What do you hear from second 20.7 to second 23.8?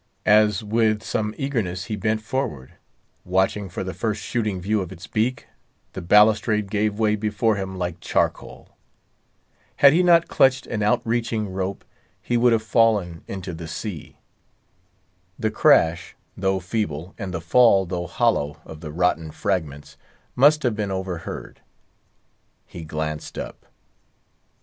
been overheard. He glanced up.